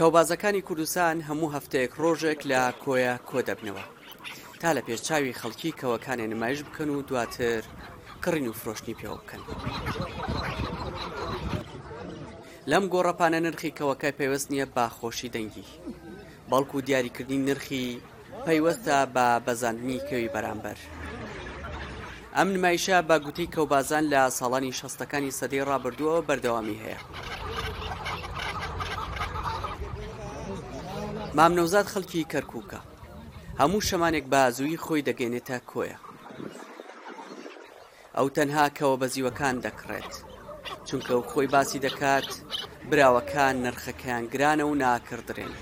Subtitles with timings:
[0.00, 3.84] کەوبازەکانی کوردستان هەموو هەفتەیەک ڕۆژێک لە کۆیە کۆدەبنەوە
[4.60, 7.62] تا لە پێشچاوی خەڵکی کەوەکانی نمایش بکەن و دواتر
[8.24, 9.42] کڕین و فرۆشتنی پێوە بکەن.
[12.70, 15.68] لەم گۆڕەپانە نرخی کەوەکەی پێوەست نییە باخۆشی دەنگی
[16.50, 17.84] بەڵکو دیاریکردنی نرخی
[18.46, 20.78] پەیوەستە بە بەزاننی کەوی بەرامبەر.
[22.36, 27.00] ئەم نمایشە با گوتی کەوبازان لە ساڵانی شەستەکانی سەدەی ڕابردووە بەردەوامی هەیە.
[31.38, 32.80] مامنەوزات خەڵکی کەرکووکە
[33.60, 35.98] هەموو شەمانێک بازووی خۆی دەگەێنێتە کۆیە
[38.16, 40.12] ئەو تەنها کەەوە بەزیوەکان دەکڕێت
[40.88, 42.28] چونکە و خۆی باسی دەکات
[42.90, 45.52] براوەکان نرخەکەیان گرانە و ناکردرێن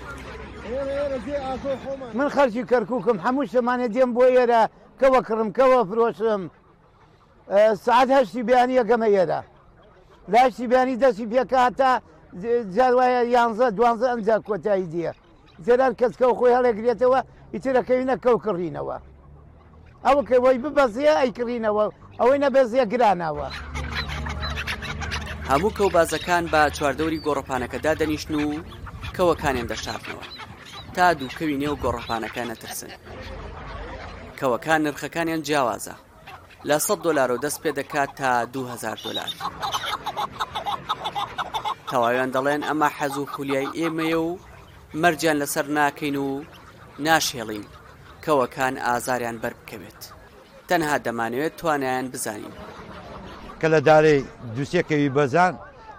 [2.17, 4.63] من خەرکی کەرکووکم هەموو شەمانە دێم بۆ ئێرە
[5.01, 6.41] کەوە کڕم کەوە فرۆشم
[7.85, 9.41] سعات هەشتی بیانی یەکەمە ئێرە
[10.33, 11.91] لاشتی بیانی دەستی پێکە هەتا
[12.75, 15.13] جار وایە یانزە دوانزە ئەنج کۆتایی دیە
[15.63, 17.19] زێران کەسکە و خۆی هەڵێگرێتەوە
[17.53, 18.97] ئیترەکەوینە کەو کڕینەوە
[20.05, 21.85] ئەوە کە وی ببەزیە ئەی کڕینەوە
[22.19, 23.49] ئەوەی نەبەزیە گراناوە.
[25.49, 28.45] هەموو کەوبازەکان بە چواردەوری گۆڕپانەکەدا دەنیشن و
[29.15, 30.25] کەوەکانیان دەشارنەوە
[30.95, 32.91] تا دووکەوی نێو گۆڕپانەکان نەترسن
[34.39, 35.95] کەوەکان نرخەکانیان جیاوازە
[36.69, 39.31] لە 100 دلار و دەست پێ دەکات تا 2000 دلار
[41.91, 44.31] تەواویان دەڵێن ئەمە حەز و خولیای ئێمەیە و
[45.03, 46.27] مەرجیان لەسەر ناکەین و
[47.07, 47.65] ناشێڵین
[48.23, 50.01] کەوەکان ئازاریان بەربکەوێت
[50.69, 52.53] تەنها دەمانەوێت توانیان بزانین
[53.59, 54.19] کە لە دارەی
[54.55, 55.53] دووسەکەوی بەزان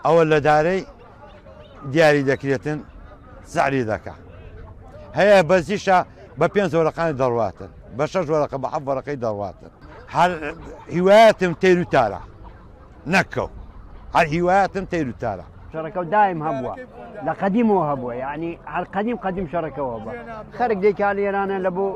[0.05, 0.83] ئەوە لە دارەی
[1.93, 2.79] دیاری دەکرێتن
[3.55, 4.15] زاری دەکە
[5.19, 5.99] هەیە بەزیشە
[6.39, 9.73] بە پێنج زۆرەقانی دەڕاتن بە شە زۆرەکە بە حەبڕەکەی دەڕاتن
[10.97, 12.21] هیوایەتم تیر و تارە
[13.15, 13.49] نەکەو
[14.17, 16.75] هەر هیوایەتم تیر و تارە شەڕەکە و دایم هەبووە
[17.27, 20.13] لە قەدیمەوە هەبووە یعنی هەر قەدیم قەدیم شەڕەکەەوە بە
[20.57, 21.87] خەرک دێکا لێرانە لە بۆ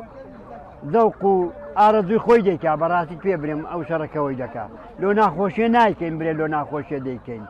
[0.95, 1.35] دەوق و
[1.79, 4.65] ئارەزوی خۆی دێکا بەڕاستی پێ برێم ئەو شەڕەکەەوەی دەکا
[5.01, 7.45] لۆ ناخۆشیە نایکەین برێ لۆ ناخۆشیە دەیکەین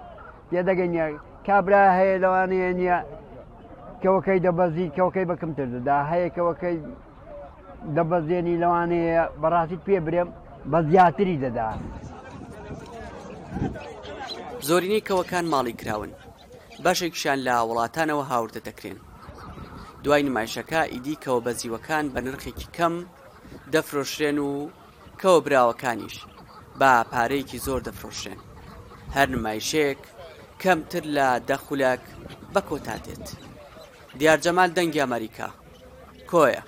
[0.51, 1.07] پێدەگەنیە
[1.47, 2.99] کابرا هەیە لەوانەیە نییە
[4.03, 6.77] کەوەکەی دەبەزی کەوەکەی بەکەمتر دەدا هەیە کەوەکەی
[7.97, 10.29] دەبەزێنی لەوانەیە بەڕاستیت پێ برێم
[10.71, 11.69] بە زیاتری دەدا.
[14.69, 16.13] زۆرینەی کەوەکان ماڵی کراون
[16.85, 18.99] بەشێکشان لە وڵاتانەوە هاوردە دەکرێن
[20.05, 22.95] دوای نمایشەکە ئیدی کەوە بەزیوەکان بە نرخێکی کەم
[23.73, 24.51] دەفرۆشرێن و
[25.21, 26.17] کەوە براوەکانیش
[26.81, 28.41] با پارەیەکی زۆر دەفرۆشێن
[29.17, 30.01] هەر نمایشێک
[30.63, 32.03] کەمتر لە دەخولک
[32.53, 33.27] بە کۆتا دێت
[34.19, 35.49] دیارجەمال دەنگی ئەمریکا
[36.31, 36.63] کۆیە.